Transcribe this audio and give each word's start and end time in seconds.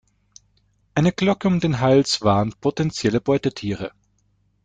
Eine 0.95 1.11
Glocke 1.11 1.47
um 1.47 1.59
den 1.59 1.79
Hals 1.79 2.23
warnt 2.23 2.59
potenzielle 2.59 3.21
Beutetiere. 3.21 3.91